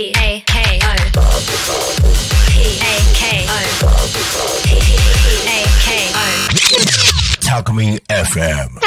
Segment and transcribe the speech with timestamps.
[0.00, 0.96] P A K O
[2.48, 3.60] P A K O
[4.64, 4.68] P
[5.44, 6.24] A K O
[7.42, 8.80] Talkme FM.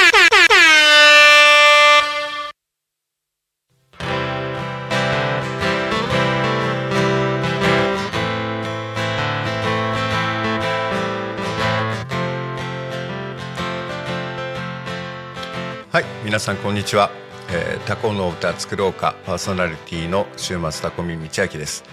[15.91, 17.11] はい、皆さんこんにちは。
[17.55, 21.83] えー、タコの歌作ろうかパーソナリティの週末タコミ道明です。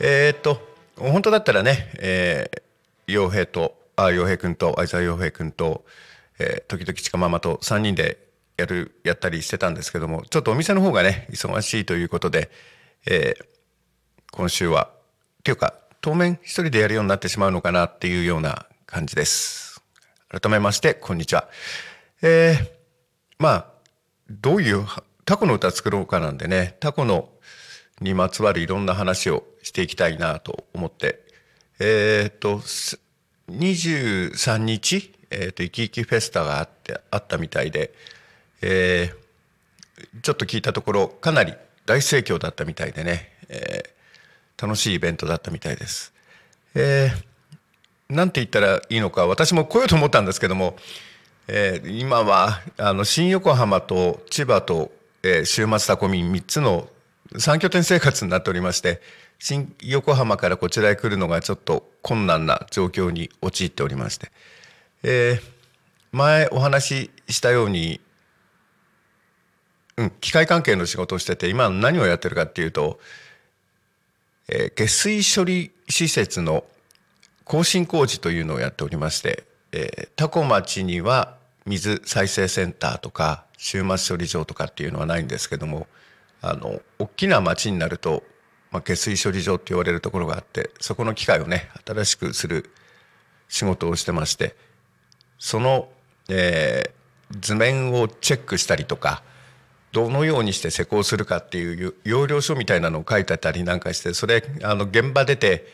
[0.00, 0.60] えー、っと
[0.96, 5.84] 本当だったらね、えー、洋平とあ洋平君と相沢洋平君と、
[6.40, 12.50] えー、時々ちかママと3人でやるやったりしてたんですけども、ちょっとお店の方がね忙しいということで、
[13.06, 13.44] えー、
[14.32, 14.90] 今週は
[15.38, 19.80] っていうか当面一人でやるようになってしまうのかなっていうような感じです。
[20.28, 21.48] 改めましてこんにちは。
[22.20, 22.74] えー
[23.38, 23.73] まあ
[24.30, 24.84] どういう
[25.24, 27.28] タコの歌作ろうかなんでねタコの
[28.00, 31.20] にまつわるいろんな話をしていきたいなと思って
[31.80, 32.60] えっ、と
[33.50, 37.92] 23日、えー、と生き生きフェスタがあってあったみたいで、
[38.62, 39.24] えー
[40.22, 41.54] ちょっと聞いたところかなり
[41.86, 43.94] 大盛況だったみたいでね、えー
[44.56, 46.12] 楽しいイベントだったみたいです。
[46.74, 50.76] えーなんて言ったらいいのか私も来ようと思ったんですけども、
[51.46, 54.90] えー今はあの新横浜と千葉と、
[55.22, 56.88] えー週末タコミン3つの
[57.34, 59.00] 3拠点生活になっておりまして
[59.38, 64.30] 新横浜からこちらへ来るのがちょっと困難な状況に陥っておりまして、
[65.02, 65.54] えー
[66.12, 68.00] 前お話ししたように、
[69.96, 73.00] うん、機械関係の仕事をしてて今何をやってるかっていうと、
[74.48, 76.64] えー下水処理施設の
[77.44, 79.42] 更新工事というのをやっておりまして、
[79.76, 81.36] えー、タコ町には
[81.66, 85.86] 水再生センターとか終末処理場とかっていうのはないんですけども
[86.40, 88.22] あの大きな町になると、
[88.70, 92.70] まあ、下水処理場って言われるところがあってそこの機械をね新しくする
[93.48, 94.54] 仕事をしてまして
[95.38, 95.88] その、
[96.28, 97.04] えー
[97.40, 99.22] 図面をチェックしたりとか
[99.92, 105.66] どのようにして施工するかっていう要領書みたいなのを書いてたりなんかしてそれあの現場出て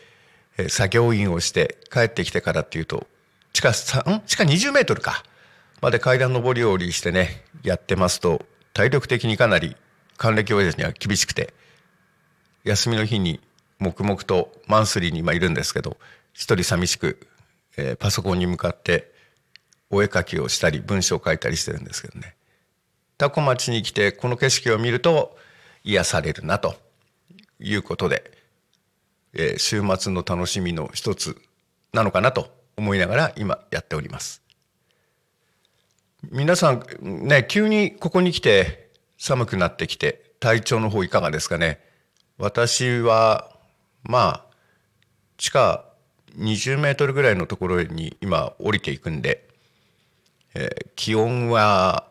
[0.69, 3.07] 作業員をして帰ってきてからっていうと
[3.53, 4.21] 地下3ん？
[4.21, 5.23] 地下20メートルか。
[5.81, 9.75] まで階段上り下りしてねやってますと体力的にかなり
[10.15, 11.53] 還暦親父には厳しくて
[12.63, 13.39] 休みの日に
[13.79, 15.97] 黙々とマンスリーに今いるんですけど
[16.33, 17.27] 一人寂しく、
[17.77, 19.11] えーパソコンに向かって
[19.89, 22.35] お絵描きをしたり文章を書いたりしてるんですけどね。
[23.17, 25.35] タコ町に来てこの景色を見ると
[25.83, 26.75] 癒されるなと
[27.59, 28.31] いうことで、
[29.33, 31.41] えー週末の楽しみの一つ
[31.91, 34.41] なのかなと思いながら今やっております。
[36.29, 41.79] 皆さんね急にここに来て寒くなってきて体調の方いかがですかね？
[42.37, 43.55] 私は
[44.03, 44.45] まあ
[45.37, 45.85] 地下
[46.37, 49.47] 20メートルぐらいのところに今降りていくんで、
[50.53, 52.07] えー気温は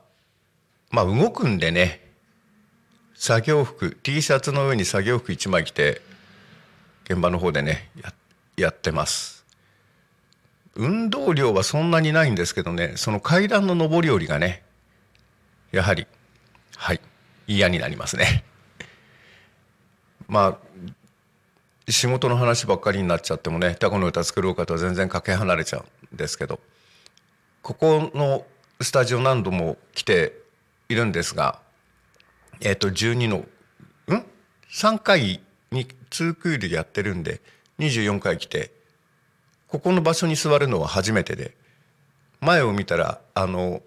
[0.90, 2.00] まあ動くんでね
[3.14, 6.00] 作業服 T シャツの上に作業服1枚着て
[7.04, 8.12] 現場の方でねや
[8.56, 9.39] やってます
[10.80, 12.94] 運動量はそんなにないんですけどね。
[12.96, 14.62] その階段の上り下りがね
[15.72, 16.06] やはり
[16.74, 17.00] はい
[17.46, 18.44] 嫌になりますね。
[20.26, 20.58] ま
[21.86, 26.60] あ仕事の話ばっかりになっちゃってもねタコの歌作ろうかとは全然かけ離れちゃうんですけど
[27.60, 28.46] ここの
[28.80, 30.32] スタジオ何度も来て
[30.88, 31.60] いるんですが
[32.62, 33.46] えっ、と12のん
[34.70, 35.42] ？3回
[35.72, 37.42] に2クールやってるんで
[37.80, 38.79] 24回来て
[39.70, 41.54] ここの場所に座るのは初めてで
[42.40, 43.82] 前を見たらあの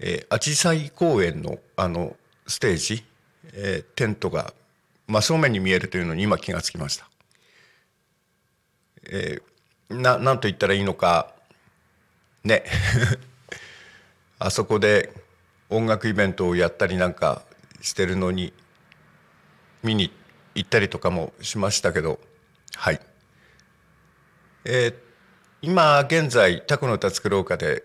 [0.00, 3.04] えー、紫陽花公園のあのステージ、
[3.52, 4.54] えーテントが
[5.06, 7.08] 真正面に見えるというのに今気がつきました。
[9.04, 9.50] えー
[9.94, 11.34] ななんと言ったらいいのか
[12.44, 12.62] ね
[14.38, 15.12] あそこで
[15.68, 17.42] 音楽イベントをやったりなんか
[17.80, 18.52] してるのに
[19.82, 20.12] 見に
[20.54, 22.20] 行ったりとかもしましたけど
[22.76, 23.00] はい。
[24.64, 24.94] えー
[25.62, 27.84] 今現在「タコの歌作ろうか」で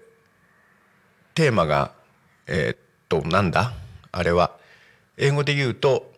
[1.33, 1.92] テーマが
[2.48, 2.77] えーっ
[3.10, 3.74] となんだ？
[4.13, 4.57] あれは。
[5.18, 6.13] 英語で言うと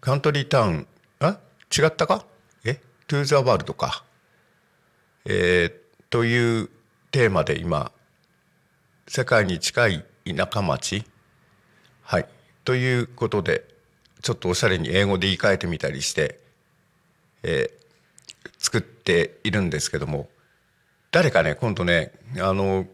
[0.00, 0.86] カントリータウン？
[1.20, 1.38] あ？
[1.76, 2.24] 違ったか？
[2.64, 2.80] え？
[3.06, 4.02] トゥーザワールドか。
[5.26, 5.72] えー
[6.08, 6.70] という
[7.10, 7.92] テーマで今
[9.08, 11.04] 世界に近い田舎町。
[12.02, 12.28] はい。
[12.64, 13.66] ということで
[14.22, 16.40] ちょっとおしゃれに英語で言い換えてみたりして、
[17.42, 17.81] えー
[18.58, 20.28] 作っているんですけども
[21.10, 22.86] 誰かね今度ねあの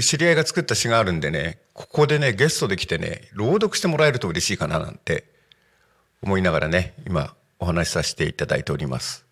[0.00, 5.24] 知り合いが作った詩があるんでねここでねゲストで来てね朗読してもらえると嬉しいかななんて
[6.22, 9.24] 思いながらね今お話しさせていただいております。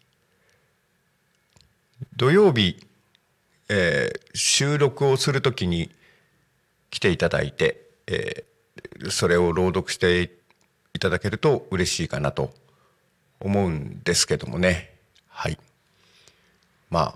[2.17, 2.77] 土曜日、
[3.69, 5.91] えー収録をするときに
[6.91, 10.31] 来ていただいて、えーそれを朗読して
[10.95, 12.53] いただけると嬉しいかなと
[13.41, 14.95] 思うんですけどもね。
[15.41, 15.59] はい。
[16.91, 17.15] まあ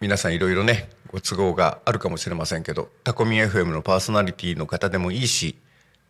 [0.00, 5.54] 皆さんいろいろねご都合があるかもしれませんけどタコミ FM のパーソナリティの方でもいいし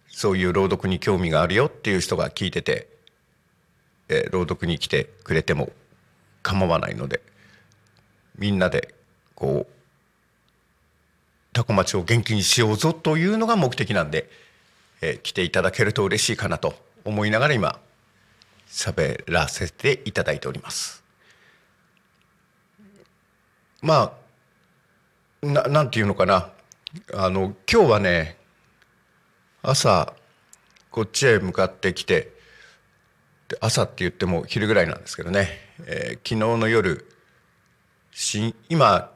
[0.06, 2.86] そういう朗読に興味があるよっていう人が聞いてて、
[4.10, 5.70] えー朗読に来てくれても
[6.44, 7.20] 構わないので
[8.38, 8.94] みんなで
[9.34, 9.72] こう
[11.52, 14.30] タコ町を元気にしようぞというのが目的なんで、
[15.00, 17.80] えー来ていただけると嬉しいかなと思いながら今
[18.72, 21.04] 喋らせていただいております。
[23.82, 24.16] ま
[25.42, 26.50] あななんていうのかな。
[27.14, 28.36] あの今日はね
[29.62, 30.14] 朝
[30.90, 32.32] こっちへ向かってきて
[33.60, 35.48] 朝って言っても昼ぐらいなんですけどね、
[35.86, 37.06] えー昨日の夜
[38.10, 39.10] 新今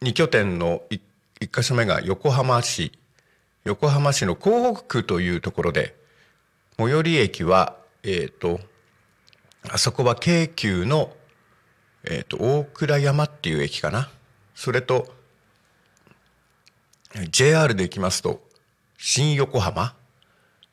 [0.00, 1.00] 2拠点の 1,
[1.40, 2.92] 一箇所目が横浜市。
[3.64, 5.94] 横浜市の港北区というところで
[6.78, 8.60] 最寄り駅はえっ、と
[9.70, 11.12] あそこは京急の、
[12.04, 14.10] えー、と大倉山っていう駅かな。
[14.54, 15.14] それと
[17.30, 18.42] JR で行きますと
[18.96, 19.94] 新横浜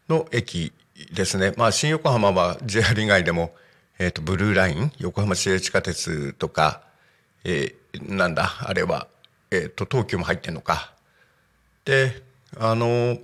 [0.10, 0.74] の駅
[1.14, 1.54] ですね。
[1.58, 3.54] まあ新横浜は JR 以外でも、
[4.00, 6.84] えー、とブルーライン横浜市営地下鉄とか、
[7.44, 9.08] えーなんだあれは、
[9.52, 10.94] えー、と東急も入ってんのか。
[11.86, 12.24] で
[12.58, 13.18] あの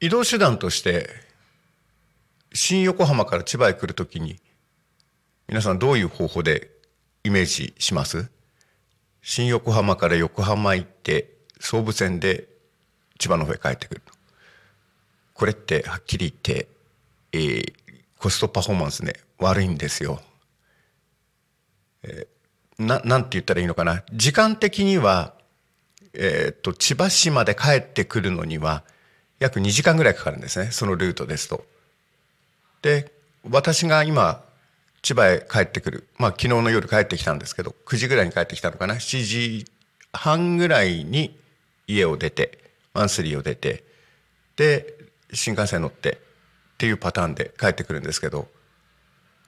[0.00, 1.08] 移動手段として
[2.52, 4.38] 新横浜から千葉へ来るときに
[5.48, 6.70] 皆さんどういう方法で
[7.22, 8.28] イメージします？
[9.22, 12.48] 新横浜から横浜行って総武線で
[13.18, 14.02] 千葉の方へ帰ってくる
[15.34, 16.68] これってはっきり言って、
[17.32, 17.72] えー
[18.18, 20.20] コストパフォーマンスね悪いんですよ。
[22.02, 24.02] えーななんて言ったらいいのかな？
[24.12, 25.34] 時間的には、
[26.12, 28.82] えー、と千葉市まで帰ってくるのには
[29.38, 31.64] 約2時間ぐらいかかるんですねそのルートですと。
[32.82, 33.12] で
[33.48, 34.42] 私が今
[35.06, 39.64] 千葉へ帰ってくるまあ昨日の夜帰ってきたんですけど9時ぐらいに帰ってきたのかな7時
[40.12, 41.38] 半ぐらいに
[41.86, 42.58] 家を出て
[42.92, 43.84] マンスリーを出て
[44.56, 44.96] で
[45.32, 48.48] 新幹線乗ってっていうパターンで帰ってくるんですけど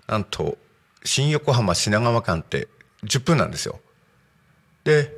[0.07, 0.59] なんと
[1.03, 2.69] 新横浜品川間って
[3.03, 3.81] 10分なんですよ。
[4.85, 5.13] で、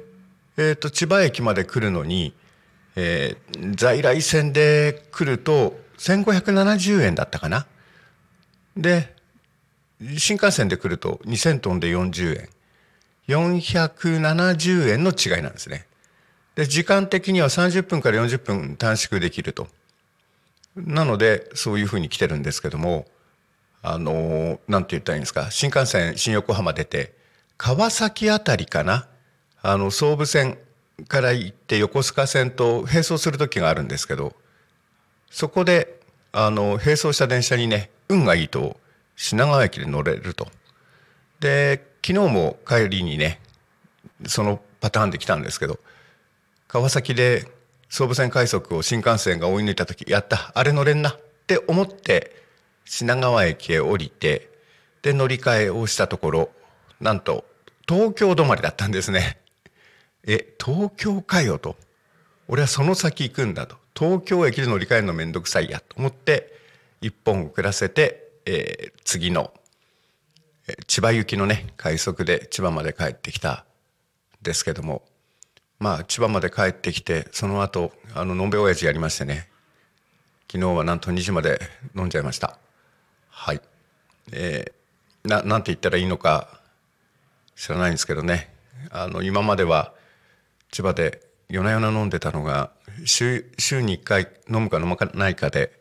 [0.56, 2.32] えー、と千葉駅まで来るのに、
[2.96, 7.66] えー在来線で来ると1570円だったかな。
[8.74, 9.19] で
[10.16, 12.48] 新幹線で来ると2000トンで40円
[13.28, 15.86] 470円の違いなんですね。
[16.56, 19.68] で時間的には30分から40分短縮できると。
[20.76, 23.06] なのでそういうふうに来てるんですけども
[23.82, 25.50] あのなんて言ったらいいんですか？
[25.50, 27.12] 新幹線新横浜出て
[27.58, 29.06] 川崎あたりかな？
[29.62, 30.58] あの総武線
[31.08, 34.34] から行って横須賀線と並走する時があるんですけど
[35.30, 36.00] そこで
[36.32, 38.79] あの並走した電車にね運がいいと
[39.22, 40.48] 品川駅で乗れると。
[41.40, 43.38] で昨日も帰りにね
[44.26, 45.78] そのパターンで来たんですけど
[46.68, 47.46] 川崎で
[47.90, 52.34] 総武線快速を新幹線が追い抜いた時やったあれ乗れんなって思って
[52.86, 54.48] 品川駅へ降りて
[55.02, 56.50] で乗り換えをしたところ
[56.98, 57.44] なんと
[57.86, 59.38] 東京止まりだったんですね。
[60.26, 61.76] え東京かよと
[62.48, 66.58] 俺はその先行くんだと東京駅で乗り換えるのめんどくさいやと思って
[67.02, 69.52] 一本遅らせて、えー次の、
[70.68, 73.64] えー千葉行きのね快速で千葉まで帰ってきた
[74.42, 75.02] ですけども
[75.78, 79.48] まあ千葉まで帰ってきてその後あののんべ親父やりましてね
[80.50, 81.60] 昨日はなんと2時まで
[81.96, 82.58] 飲んじゃいました。
[83.28, 83.60] はい。
[84.32, 84.80] えー
[85.28, 86.60] ななんて言ったらいいのか
[87.54, 88.54] 知らないんですけどね
[88.90, 89.92] あの今までは
[90.72, 92.70] 千葉で夜な夜な飲んでたのが
[93.04, 95.79] 週週に1回飲むか飲まないかで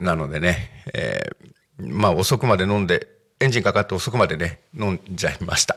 [0.00, 1.48] なのでね、えー
[1.80, 5.76] まあ遅くまで飲んでエンジンかかって遅くまでね飲んじゃいました。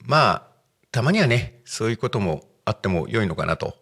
[0.00, 0.42] まあ
[0.90, 3.76] たまにはねそういうこともあっても良いのかなと。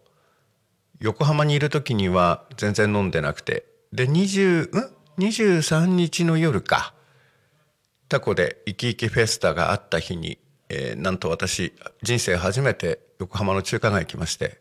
[0.99, 3.65] 横浜にいる時には全然飲んでなくて。
[3.93, 6.93] で20ん？23日の夜か。
[8.09, 14.59] タコでイキイキフェスタがあった日に、えーなんと私人生初めて横浜の中華街行きまして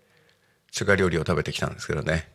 [0.70, 2.31] 中華料理を食べてきたんですけどね、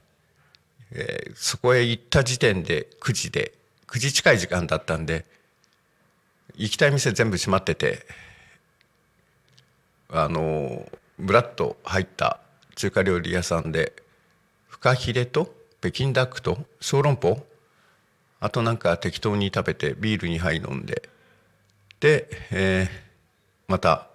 [0.92, 3.54] えーそこへ行った時点で9時で
[3.88, 5.26] 9時近い時間だったんで
[6.56, 8.06] 行きたい店全部閉まってて
[10.10, 10.90] あの
[11.20, 12.40] ブラッと入った
[12.76, 13.94] 中華料理屋さんで
[14.68, 17.46] フカヒレと北京ダックと小籠包
[18.40, 21.10] あとなんか適当に食べてビール2杯飲んで
[22.00, 23.08] で、えー
[23.68, 24.08] また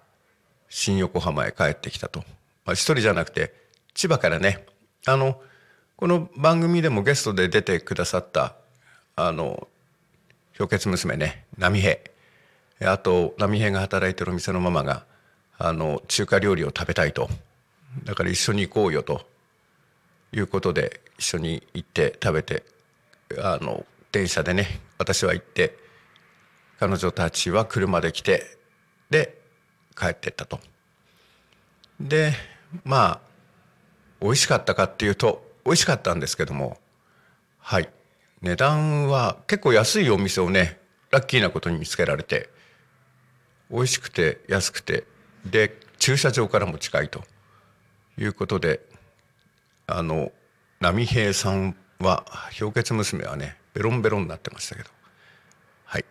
[0.68, 2.20] 新横浜へ帰ってきたと、
[2.64, 3.52] まあ、一人じゃなくて
[3.94, 4.64] 千葉からね
[5.06, 5.40] あの
[6.02, 8.56] この番組でもゲストで出てくださった
[9.14, 9.68] あの
[10.58, 11.96] 氷結娘ね波平
[12.92, 15.04] あと波平が働いてるお店のママが
[15.58, 17.30] あの中華料理を食べたいと。
[18.02, 19.24] だから一緒に行こうよと。
[20.32, 22.64] いうことで一緒に行って食べて
[23.38, 25.78] あの電車でね私は行って
[26.80, 28.58] 彼女たちは車で来て
[29.08, 29.38] で
[29.96, 30.58] 帰ってったと。
[32.00, 32.32] で
[32.82, 33.20] まあ
[34.20, 36.78] 美味しかったかっていうと美味しかったんですけども。
[37.58, 37.88] はい。
[38.40, 42.48] 値段は結構安いお店をねラッキーなことに見つけられて
[43.70, 45.04] 美味しくて安くて
[45.46, 47.22] で駐車場からも近いと。
[48.18, 48.80] いうことで
[49.86, 50.32] あの
[50.80, 52.26] 波平さんは
[52.58, 54.90] 氷結娘はねベロンベロンになってましたけど。
[55.84, 56.04] はい。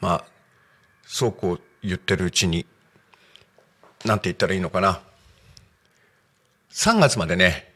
[0.00, 0.24] まあ
[1.06, 2.66] そうこう言ってるうちに
[4.04, 5.00] なんて言ったらいいのかな。
[6.70, 7.72] 3月までね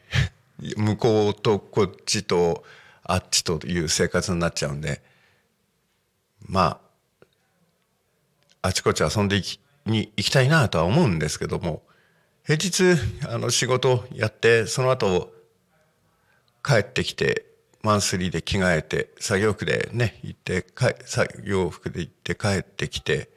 [0.77, 2.63] 向こうとこっちと
[3.03, 5.01] あっちという生活になっちゃうんで
[6.45, 6.79] ま
[8.61, 11.81] ああちこち遊んでいきに行きたいなとは思うんですけども
[12.43, 15.31] 平日あの仕事やってその後
[16.63, 17.45] 帰ってきて
[17.81, 23.29] マンスリーで着替えて作業服でね行ってか作業服で行って帰ってきて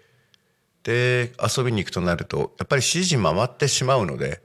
[0.83, 4.43] で遊びに行くとなるとやっぱり指示回ってしまうので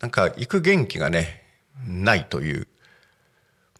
[0.00, 1.43] なんか行く元気がね
[1.86, 2.66] ないという、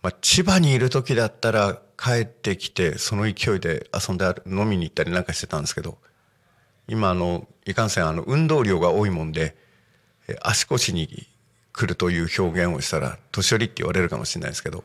[0.03, 5.99] まあ、千葉にいる時だったら帰ってきてその勢いで遊んで飲みに行ったりなんかしてたんですけど
[6.89, 9.57] 今あのいかんせんあの運動量が多いもんで
[10.43, 11.27] 足腰に
[11.73, 14.85] 来るという表現をしたら年寄りって言われるかもしれないですけど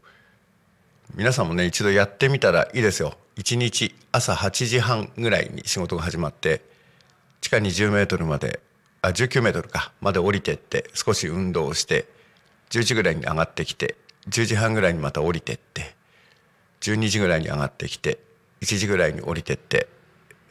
[1.15, 3.15] 皆さんもね一度やってみたらいいですよ。
[3.35, 6.61] 一日朝8時半ぐらいに仕事が始まって
[7.41, 8.59] 地下20メートルまで
[9.01, 12.05] あ19メートルかまで降りてって少し運動をして
[12.69, 13.95] 10時ぐらいに上がってきて
[14.29, 15.95] 10時半ぐらいにまた降りてって
[16.81, 18.19] 12時ぐらいに上がってきて
[18.61, 19.87] 1時ぐらいに降りてって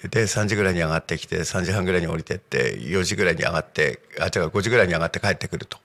[0.03, 5.79] で3時ぐらいに上がってきて3時半ぐらいに降りてって4時ぐらいに上がってあ違う5時ぐらいに上がって帰ってくると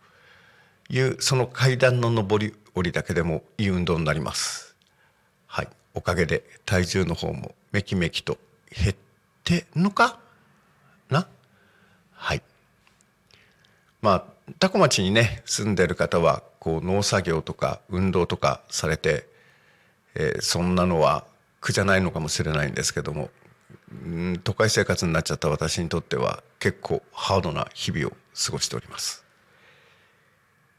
[0.89, 4.75] いうその階段の上り下りだけでもいい運動になります。
[5.47, 8.37] はい、おかげで体重の方もめきめきと
[8.69, 8.95] 減っ
[9.43, 10.19] てんのか？
[11.09, 11.27] な？
[12.11, 12.41] はい。
[14.01, 19.27] まあ多古町にね住んでる方はこう農作業とか運動とかされて、
[20.15, 21.25] えーそんなのは
[21.59, 23.29] 苦じゃないのかもしれないんですけども
[23.91, 29.23] うん都会生活になっちゃった私にとっては結構ハードな日々を過ごしております。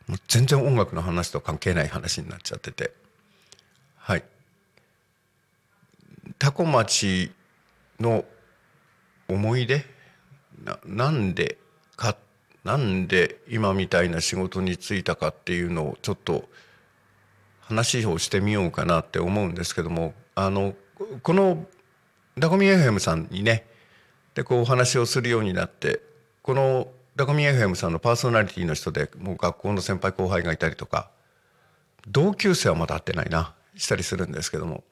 [0.07, 2.93] もう全然音楽の話と関係ない話になっちゃってて。
[3.97, 4.25] はい。
[6.39, 7.33] 多古町
[8.01, 8.25] の
[9.29, 9.85] 思い出？
[10.63, 11.59] ななんで
[11.97, 12.17] か
[12.65, 16.45] なんで今みたいな仕事に就いたかっていうのをちょっと
[17.61, 20.75] 話をしてみようかなって思うんですけどもあの
[21.23, 21.67] この
[22.39, 23.67] ダコミ FM さんにね
[24.35, 26.01] でこうお話をするようになって
[26.43, 31.11] このダコミ FM さんのパーソナリティの人でもう学校の先輩後輩がいたりとか
[32.09, 34.85] 同級生はまだ会ってないなしたりするんですけども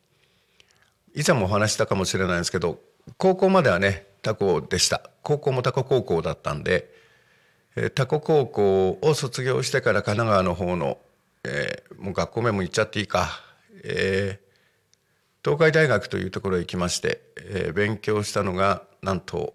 [1.15, 2.79] 以前もお話したかもしれないんですけど
[3.17, 5.11] 高校まではねタコでした。
[5.23, 6.89] 高校もタコ高校だったんで、
[7.77, 10.99] えータコ高校を卒業してから神奈川の方の、
[11.45, 13.29] えーもう学校名も言っちゃっていいか、
[13.85, 14.53] えー
[15.45, 19.55] 東海大学というところへ行きまして、えー勉強したのがなんと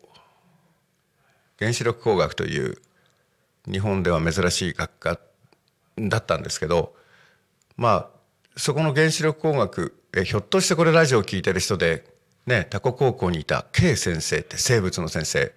[1.60, 2.78] 原子力工学という
[3.70, 5.20] 日本では珍しい学科
[5.98, 6.94] だったんですけど
[7.76, 8.10] まあ
[8.56, 12.06] そこの原子力工学えひょっとしてこれラジオを聞いてる人で
[12.46, 15.54] ねタコ高校にいた K 先生って生物の先生。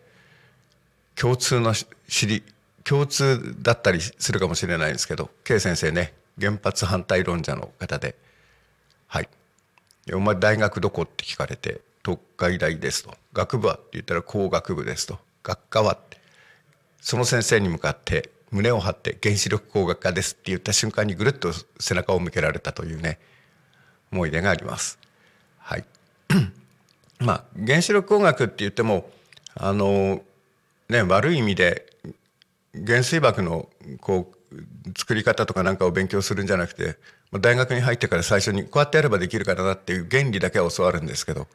[1.16, 1.74] 共通の
[2.08, 2.42] 知り
[2.84, 8.16] 共通だったりするかもしれないんですけど K 先生ね原発反対論者の方で
[9.06, 9.28] はい
[10.14, 16.18] 「お前大学どこ?」って聞かれて「東海大です」と「学部は?」って言ったら「工学部です」と「学科は?」って
[17.00, 23.18] その先生に向かって胸を張って「原子力工学科です」って言った瞬間にぐるっと背中を向けられたというね
[24.10, 24.98] 思い出があります。
[25.58, 25.84] はい
[27.20, 29.10] まあ原子力工学って言っても
[29.54, 30.22] あの
[30.90, 31.86] ね悪い意味で
[32.86, 33.68] 原水爆の
[34.00, 36.96] こう作り方とかなんかを勉強するんじゃなくて
[37.32, 41.46] 大学に入ってから最初にこうやってやればできるからなっていう原理だけは教わるんですけど、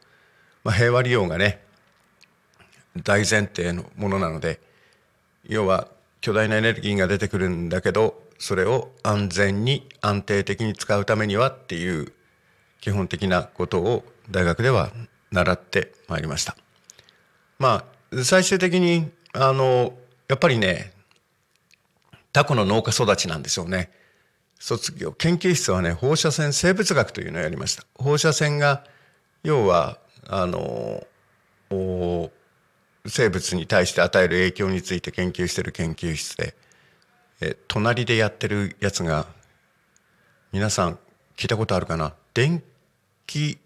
[0.64, 1.60] まあ、平和利用がね
[3.04, 4.58] 大前提のものなので
[5.46, 5.88] 要は
[6.22, 12.12] 巨大なエネルギーが出てくるんだけどそれを安全に安定的に使うためにはっていう
[12.80, 14.90] 基本的なことを大学では
[15.30, 16.56] 習ってまいりました。
[17.58, 19.92] まあ最終的にあの
[20.28, 20.92] やっぱりね
[22.32, 23.90] タコの農家育ちなんでしょうね。
[24.58, 27.84] 卒業研究室はね放射線生物学というのをやりました。
[27.94, 28.84] 放射線が
[29.42, 31.04] 要はあの
[33.06, 36.54] 生物に対して与える影響について研究してる研究室で
[37.40, 39.26] え隣でやってるやつが
[40.52, 40.98] 皆さん
[41.36, 42.14] 聞いたことあるかな？
[42.32, 42.62] 電
[43.26, 43.58] 気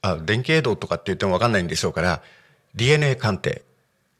[0.00, 2.22] あ電気映像とかって言っても分かんないんでしょうから
[2.76, 3.62] DNA 鑑定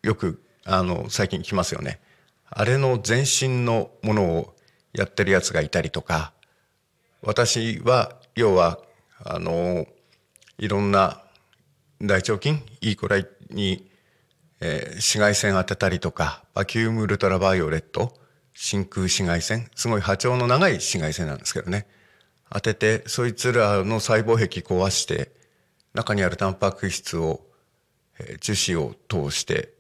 [0.03, 1.99] よくあの最近来ますよね。
[2.51, 4.55] あれの全身のものを
[4.93, 6.33] やってるやつがいたりとか
[7.23, 8.79] 私は要は
[9.25, 9.87] あの
[10.59, 11.23] いろんな
[12.01, 13.91] 大腸菌イーコライに、
[14.61, 18.15] えー、紫外線当てたりとかバキュームウルトラバイオレット
[18.55, 21.87] 真空紫外線すごい波長の長い紫外線なんですけどね。
[22.51, 25.33] 当ててそいつらの細胞壁壊して
[25.93, 27.41] 中にあるタンパク質を、
[28.19, 29.78] えー、樹脂を通して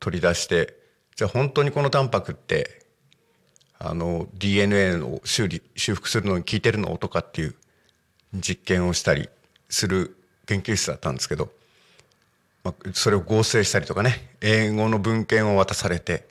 [0.00, 0.74] 取り出して
[1.16, 2.82] じゃあ本当にこのタンパクって
[3.78, 7.54] あの DNA の修理修復するのに効いてるのとかっていう
[8.34, 9.28] 実験をしたり
[9.68, 11.50] する研究室だったんですけど、
[12.62, 16.26] まあ、それを合成したりとかね英語の文献を渡されて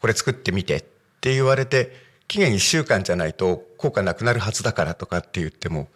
[0.00, 0.80] これ作ってみてっ
[1.20, 1.92] て言われて
[2.28, 5.88] 期限1週間じゃないと効果なくなるはずだからとかって言っても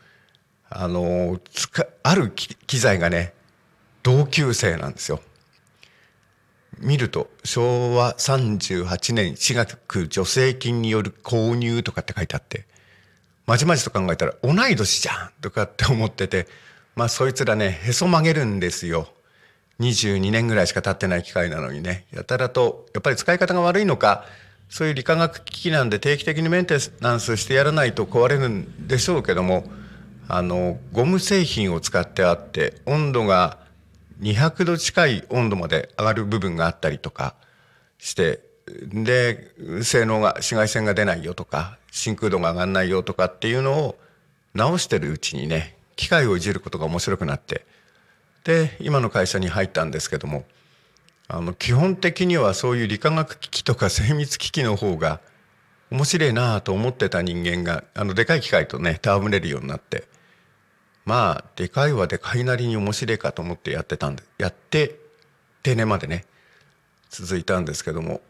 [0.68, 1.38] あの
[2.02, 3.34] ある機材がね
[4.02, 5.20] 同級生なんですよ。
[6.78, 12.66] 見ると昭和38年4月助成金による購入とかって書いてあって
[13.46, 16.46] まじまじと考えたら同い年じゃんとかって思ってて
[16.96, 19.08] まあそいつらねへそ曲げるんですよ。
[19.80, 22.06] 22年ぐらいしか経ってない機械なのにね。
[22.12, 24.24] やたらとやっぱり使い方が悪いのか
[24.68, 29.64] そういう理化学機器なんで定期的にメンテナンスしてやらないと壊れるんでしょうけども
[30.28, 33.58] あのゴム製品を使ってあって温度が
[34.22, 37.34] 200度近い温度まで上がる部分があったりとか
[37.98, 39.50] してで
[39.82, 43.98] 性能が紫外線が出ないよとか真空度が上がんないよとかっていうのを
[44.54, 47.66] 直してるうちにね機械をいじることが面白くなって
[48.44, 50.44] で今の会社に入ったんですけども
[51.28, 55.20] あの基本的にはそういう理化学機器とか精密機器の方が
[55.90, 60.04] 面白いなと思ってた人間があのでかい機械とね戯れるようになって
[61.04, 64.98] まあでかいはでかいなりに面白いかと思ってやってたんでやって
[65.62, 66.24] 定年までね
[67.10, 68.20] 続いたんですけども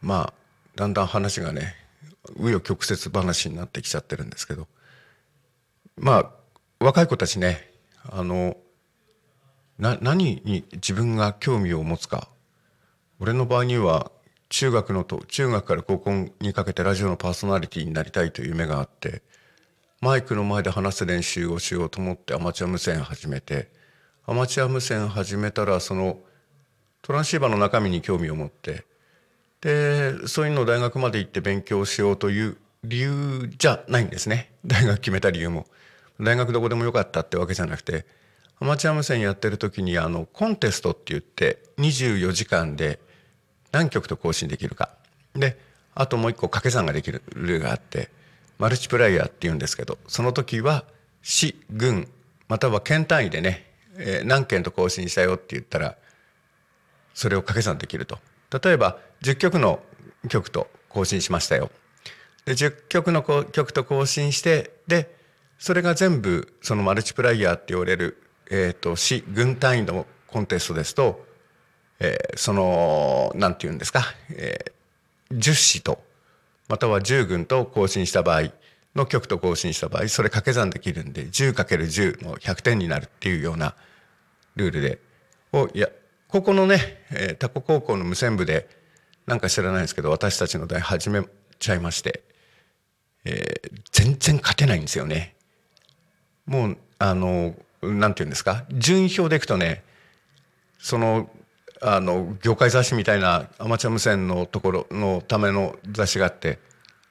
[0.00, 0.34] まあ
[0.76, 1.74] だんだん話がね
[2.36, 4.66] 紆余曲折話になってきちゃってるんですけど
[5.96, 6.30] まあ
[6.80, 7.70] 若い子たちね
[8.10, 8.56] あの
[9.78, 12.28] な何に自分が興味を持つか。
[13.20, 14.10] 俺の場合には
[14.48, 19.22] 中学のと中学から高校にかけてラジオのパーソナリティになりたいという夢があって
[20.04, 23.70] マイクの前で話す練習をしようと思ってアマチュア無線始めて
[24.26, 26.18] アマチュア無線始めたらその
[27.00, 28.84] トランシーバーの中身に興味を持って
[29.62, 35.66] でそういうのを大学まで行って勉強しようという理由じゃないんですね 大学決めた理由も。
[36.20, 38.04] 大学どこでもよかったってわけじゃなくて
[38.60, 43.00] アマチュア無線やってる時にあのコンテストって言って24時間で
[43.72, 44.90] 何曲と更新できるか
[45.34, 45.58] で
[45.94, 48.10] あともう一個掛け算ができるルールがあって
[48.64, 50.84] マルチプライヤーっていうんですけどその時は
[51.20, 52.08] 市郡
[52.48, 55.96] または県単位でね、えー、何件と更新したよって言ったら
[57.12, 58.18] それを掛け算できると。
[58.50, 59.80] 例えば10曲の
[60.30, 61.70] 曲と更新しましたよ。
[62.46, 65.14] で10曲の曲と更新してで
[65.58, 68.16] それが全部そのマルチプライヤーって言われる、
[68.50, 71.22] えーと、市軍単位のコンテストですと、
[72.00, 76.02] えー、その何て言うんですか、えー、10市と
[76.68, 78.52] または10軍と更新した場合
[78.94, 83.74] の曲と更新した場合それ掛け算できるんで 10×10 の100点になるっていうような
[84.56, 84.98] ルールで
[85.52, 85.88] をいや
[86.28, 88.68] ここのね、えー、タコ高校の無線部で
[89.26, 91.22] なんか知らないですけど私たちの代始め
[91.58, 92.22] ちゃいまして、
[93.24, 95.34] えー、全然勝てないんですよね。
[96.46, 98.64] もうあのなんて言うんですか？
[98.72, 99.82] 順位表でいくとね
[100.78, 101.30] その
[101.86, 106.58] あの業界雑誌みたいなアマチュア無線のところのための雑誌があって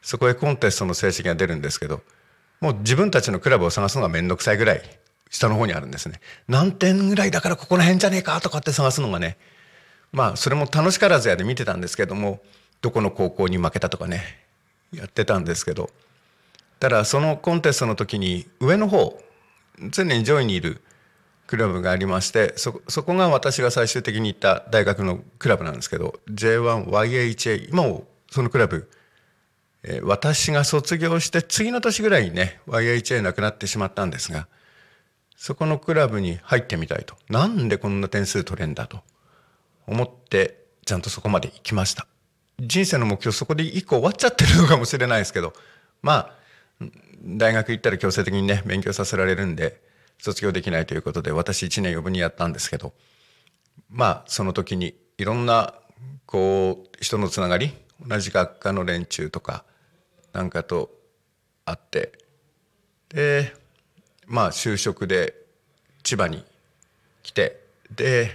[0.02, 2.02] そこへコンテストの成績が出るんですけど
[2.60, 4.82] もう自分たちのクラブを探すのが面倒くさいぐらい
[5.30, 6.20] 下の方にあるんですね。
[6.48, 9.38] 何点ぐらいだからここら辺じゃねえかとかって探すのがね
[10.12, 12.42] まあそれも楽しからずやで見てたんですけども
[12.82, 14.24] どこの高校に負けたとかね
[14.92, 15.92] やってたんですけど
[16.80, 19.20] ただそのコンテストの時に上の方
[19.92, 20.82] 常に上位にいる
[21.54, 28.90] クラブがありましてそこが私が最終的に行った大学のクラブなんですけど J1YHA 今もそのクラブ、
[29.84, 34.48] えー私が卒業して次の年ぐらいにね YHA なくなってしまったんですが
[35.36, 37.16] そこのクラブに入ってみたいと。
[37.30, 39.02] なんでこんな点数取れんだと。
[39.86, 42.08] 思ってちゃんとそこまで行きました。
[42.60, 45.54] 人生の目標そこで一個終わっちゃってるのかもしれないですけど
[46.02, 46.32] ま
[46.82, 46.86] あ
[47.24, 49.82] 大学行ったら強制的にね勉強させられるんで
[50.24, 52.94] 卒業できないということで私1年余分にやったんですけど
[53.90, 55.74] まあその時にいろんな
[56.26, 57.74] こう人のつながり
[58.08, 59.66] 同じ学科の連中とか
[60.32, 60.92] なんかと
[61.66, 62.14] 会って
[63.10, 63.54] で
[64.26, 65.36] まあ就職で
[66.04, 66.46] 千葉に
[67.22, 67.60] 来て
[67.94, 68.32] で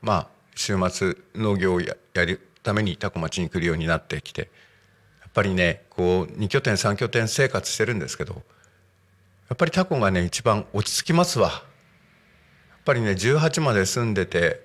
[0.00, 4.48] まあ週末農業をややるために多古町に来るようになってきて
[5.20, 8.42] やっぱりねこう2拠点3拠点生活してるんですけど
[9.48, 11.48] やっぱりタコがね一番落ち着きますわ。
[11.48, 11.60] やっ
[12.84, 14.62] ぱりね18まで住んでて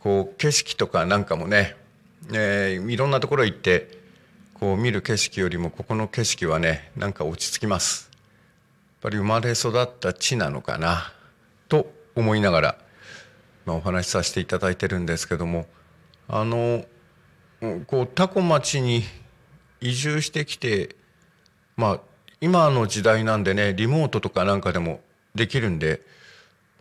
[0.00, 1.76] こう景色とかなんかもね、
[2.32, 3.98] えーいろんなところ行って
[4.54, 8.10] こう見る景色よりもここの景色はねなんか落ち着きます。
[8.12, 11.12] やっぱり生まれ育った地なのかな
[11.68, 12.78] と思いながら、
[13.66, 15.66] まあ、お話しさせていただいてるんですけども
[16.28, 16.84] あの
[17.86, 19.02] こうタコ町に
[19.80, 20.96] 移住してきて
[21.76, 22.00] まあ
[22.40, 25.00] 今の時代なんでねリモートとかなんかでも
[25.34, 26.02] できるんで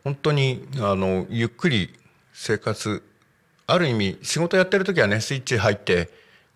[0.04, 1.94] 本当にあのゆっくり
[2.34, 3.04] 生活
[3.68, 6.10] ある意味仕事やってる時はねスイッチ入って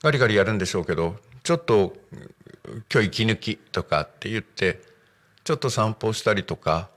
[0.04, 1.94] ガリガリやるんでしょうけどちょっと
[2.94, 4.82] 今日息抜きとかって言って
[5.44, 6.90] ちょっと散歩したりとか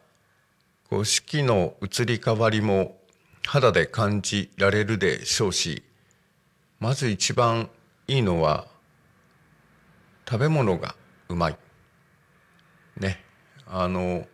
[0.91, 2.97] こう四季の移り変わりも
[3.47, 5.83] 肌で感じられるでしょうし
[6.81, 7.71] まず一番
[8.09, 8.67] いいのは
[10.29, 10.95] 食べ物が
[11.29, 11.62] うまい。
[12.97, 13.23] ね。
[13.67, 14.27] あの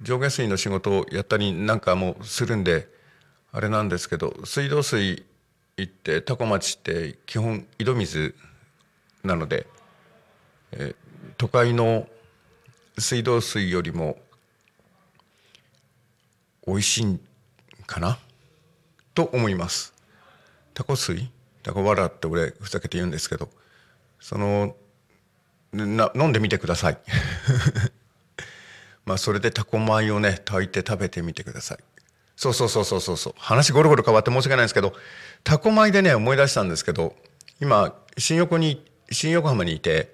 [0.00, 2.88] 上下水の仕事をやったりなんかもするんで
[3.52, 5.24] あれなんですけど水道水
[5.76, 8.34] 行って多古町って基本井戸水
[9.24, 9.66] なので、
[10.72, 10.96] えー
[11.38, 12.08] 都会の
[12.98, 14.18] 水道水よりも
[16.66, 17.20] 美味しいん
[17.86, 18.18] かな？
[19.14, 19.94] と思います。
[20.74, 21.30] タコ水？
[21.62, 23.48] タコワラって俺ふざけて言うんですけど
[24.18, 24.74] その
[25.72, 26.98] な飲んでみてください。
[29.04, 31.78] まあそれでタコ米をね炊いて食べてみてください。
[32.36, 34.94] そうそうそうそうそうそう話ゴロゴロ変わって申し訳ないんですけど
[35.44, 37.14] タコ米でね思い出したんですけど
[37.60, 40.12] 今新横に新横浜にいて、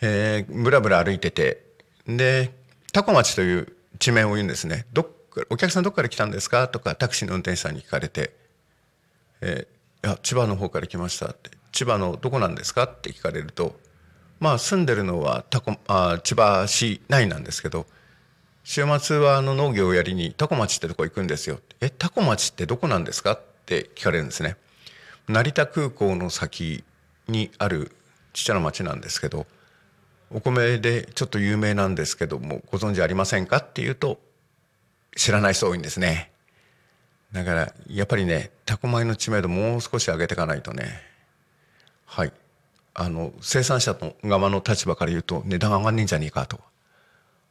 [0.00, 1.62] えー、ぶらぶら歩いてて
[2.06, 2.52] で
[2.92, 6.66] タコ町という地名を言うんですねどっかお客さんどっから来たんですか？
[6.66, 8.32] とかタクシーの運転手さんに聞かれて
[9.42, 13.78] 「えー、いや千葉の方から来ました」って「千葉のどこなんですか?」って聞かれると
[14.40, 17.86] まあ住んでるのはタコあ千葉市内なんですけど
[18.64, 21.60] 週末はあの農業をやりにタコ町ってとこ行くんですよ。
[21.80, 24.56] え、タコ町ってどこなんですかって聞かれるんですね。
[25.28, 26.84] 成田空港の先
[27.26, 27.90] にある
[28.32, 29.46] ちっちゃな町なんですけど、
[30.30, 34.20] お米でちょっと有名なんですけども、ご存知ありませんかって言うと、
[35.16, 36.30] 知らない人多いんですね。
[37.32, 41.02] だから、やっぱりね、タコ米の知名度もう少し上げていかないとね。
[42.06, 42.32] はい。
[42.94, 46.60] あの、生産者の側の立場から言うと値段上がんねえんじゃねえかと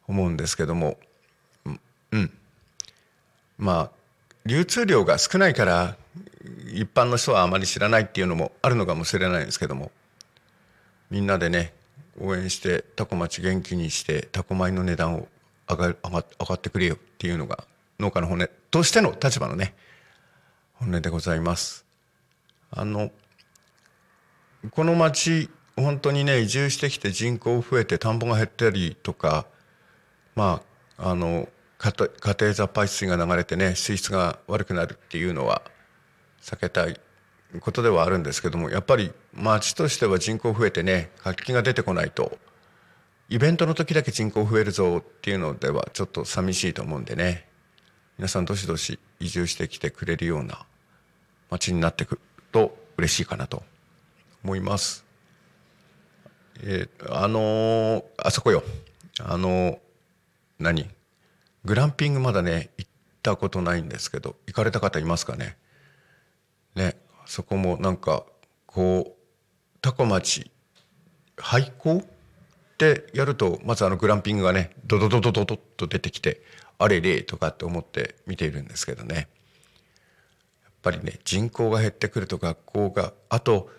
[0.06, 0.98] 思うんですけども、
[2.12, 2.32] うん。
[3.58, 3.90] まあ、
[4.46, 5.96] 流通量が少ないから、
[6.72, 9.90] 一般の人はあまり知らないっていうのもあるのかもしれないんですけども、
[11.10, 11.72] みんなでね、
[12.18, 15.28] 応援して、タコ町元気にして、タコ米の値段を
[15.68, 17.64] 上が上が上がってくれよっていうのが、
[17.98, 19.74] 農家の骨としての立場のね、
[20.74, 21.84] 本音でございます。
[22.70, 23.10] あの、
[24.70, 29.46] この町、本当にね、移住してきて人口増えて田んぼが減ったりとか、
[30.36, 30.60] ま
[30.98, 31.94] あ、あの家
[32.38, 35.62] 庭雑排水が流れてね水質が悪くなるっていうのは
[36.42, 37.00] 避けたい
[37.60, 42.36] ことではあるんですけどもやっぱり町としては人口増えてね活気が出てこないと
[43.30, 47.46] イベントの時だけ人口増えるぞっていうのではちょっと寂しいと思うんでね。
[48.18, 50.66] 皆さんどしどし移住してきてくれるような
[51.48, 52.20] 町になってくる
[52.52, 53.62] と嬉しいかなと。
[54.44, 55.04] 思います。
[56.62, 58.62] えーあのーあそこよ。
[59.20, 59.78] あのー
[60.58, 60.90] 何？
[61.64, 62.90] グランピングまだね行っ
[63.22, 65.56] たことないんですけど行かれた方いますかね？
[66.74, 68.24] ねそこもなんか
[68.66, 70.50] こうタコ町
[71.36, 72.04] 廃校っ
[72.78, 76.42] てやるとまずあのグランピングがねドドドドドドッと出てきて
[76.78, 79.26] あれれとかって思って見ているんですけどねやっ
[80.82, 83.70] ぱりね人口が減ってくると学校があと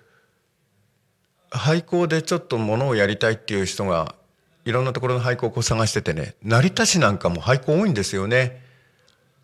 [1.52, 4.16] 廃校でちょっとものをやりたいっていう人が
[4.64, 8.62] いろんなところの廃校を探しててね成田市なんかも廃校多いんですよね。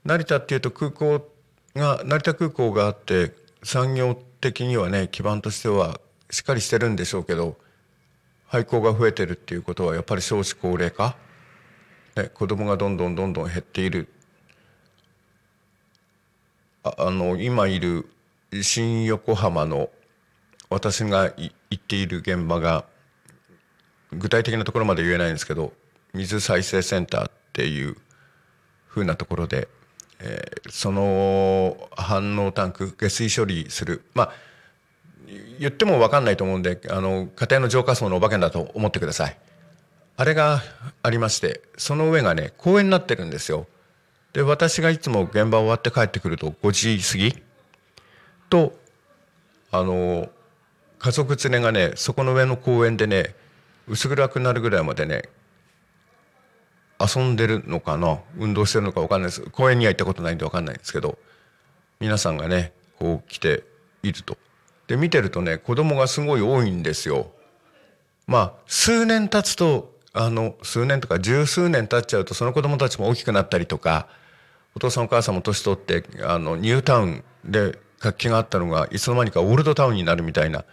[0.06, 1.30] 成田っていうと空港
[1.76, 7.58] が成田空港があって産業的にはね基盤としてはしっかりしてるんでしょうけど
[8.48, 11.18] 廃校が増えてるっていうことはやっぱり少子高齢化、
[12.16, 14.08] ね、子供がどんどんどんどん減っている
[16.84, 18.10] あの今いる
[18.62, 19.90] 新横浜の
[20.70, 22.86] 私が行っている現場が
[24.12, 25.74] 具体的なところまで言えないんですけど
[26.14, 27.98] 水再生センターっていう
[28.88, 29.68] ふうなところで、
[30.20, 34.04] えーその反応タンク下水処理する。
[34.14, 34.32] まあ
[35.60, 39.38] 言っても分かんないと思うんであの家庭の浄化層のお化けだと思ってください。
[40.18, 40.62] あれが
[41.04, 43.68] ありましてその上がね公園になってるんですよ。
[44.34, 47.44] で私がいつも現場終わって帰ってくると5時過ぎ
[48.50, 48.78] と
[49.72, 50.30] あの
[51.00, 53.36] 家族連れがねそこの上の公園でね
[53.88, 55.24] 薄暗くなるぐらいまでね
[57.00, 61.18] 遊んでるのかな運動してるのか分かんないです公園には行ったことないんで分かんないんですけど
[62.00, 63.64] 皆さんがねこう来て
[64.04, 64.38] いると
[64.88, 67.32] で見てるとね子供がすごい多いんですよ
[68.26, 74.08] まあ数年経つとあの数年とか十数年経っちゃうとその子供たちも大きくなったりとか
[74.76, 80.66] お父さんお母さんも年取ってあのニュータウンで活気があったのがいつの間にかオールドタウンになるみたいな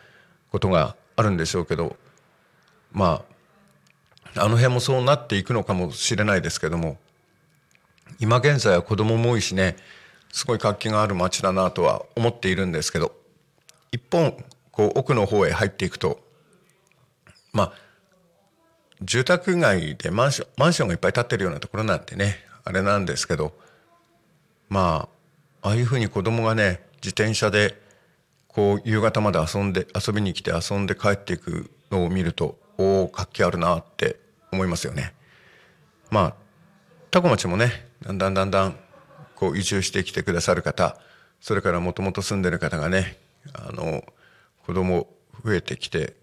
[0.55, 1.97] ことがあるんでしょうけど
[2.93, 3.25] ま
[4.37, 6.97] ああの辺もそうなっていくのかもしれないですけども
[8.21, 9.75] 今現在は子供も多いしね
[10.33, 13.17] すごい活気がある街だなとは思っているんですけど
[13.91, 16.21] 一本こう奥の方へ入っていくと
[17.53, 17.73] まあ
[19.03, 23.55] 住宅街でマンションマンションがいっぱい建ってるようなところなんてねあれなんですけど
[24.69, 25.09] ま
[25.61, 27.83] あああいうふうに子供がね自転車で
[28.55, 34.21] こう夕方まで遊んで遊びに来て遊んで帰っていくのを見るとおお活気あるなって
[34.53, 35.13] 思いますよね。
[36.11, 36.35] まあ
[37.11, 38.77] 多古町もねだんだんだんだん
[39.35, 40.97] こう移住してきてくださる方
[41.41, 43.19] それからもともと住んでる方がね
[43.53, 44.05] あの
[44.65, 45.09] 子供
[45.45, 46.15] 増えてきて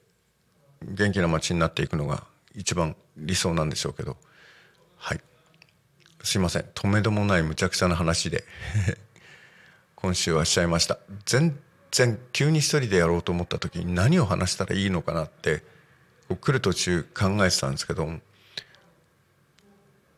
[0.82, 2.24] 元気な町になっていくのが
[2.56, 4.18] 一番理想なんでしょうけど。
[4.98, 5.22] はい。
[6.24, 6.66] すいません。
[6.74, 8.44] とめどもないむちゃくちゃな話で
[9.96, 11.00] 今週はしちゃいました。
[11.26, 11.58] 全
[11.92, 15.64] 然急に一人でやろうと思った時に何を話したらいいのかなって
[16.36, 18.08] 来る途中考えてたんですけど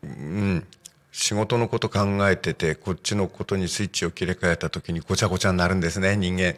[0.03, 0.67] うん
[1.11, 6.55] 仕事のこと考えててこっちのことにスイッチを切り替えた時にごちゃごちゃになるんですね人間。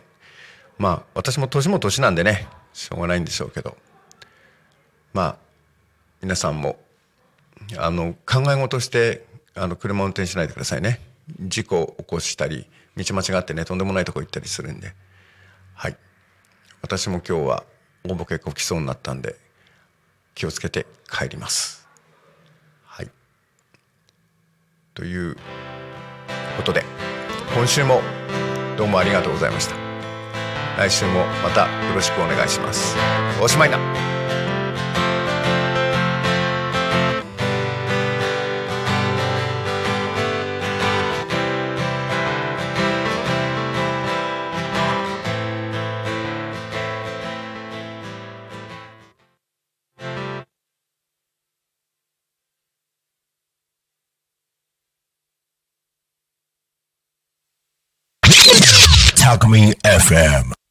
[0.78, 3.78] まあ私も年も年なんでねしょうがないんでしょうけど。
[5.14, 5.38] まあ
[6.22, 6.80] 皆さんも
[7.78, 9.26] あの考え事して
[9.56, 11.02] あの車運転しないでくださいね。
[11.42, 14.94] 事故を起こしたり道間違ってねとんでもないとこ行ったりするんで。
[15.76, 15.98] はい。
[16.82, 17.64] 私も今日は
[18.06, 19.36] 応募結構きそうになったんで
[20.34, 21.88] 気をつけて帰ります。
[22.84, 23.10] はい。
[24.94, 25.36] という
[26.58, 26.84] ことで
[27.54, 28.02] 今週も
[28.78, 29.76] どうもありがとうございました。
[30.78, 32.96] 来週もまたよろしくお願いします。
[33.42, 34.45] おしまいな。
[59.36, 60.65] Alchemy FM.